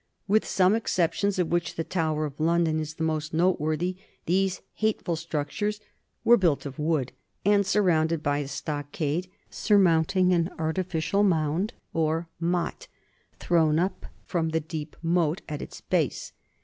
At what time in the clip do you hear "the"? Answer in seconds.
1.75-1.83, 2.95-3.03, 14.49-14.59